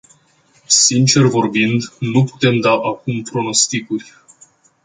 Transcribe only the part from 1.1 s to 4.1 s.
vorbind, nu putem da acum pronosticuri.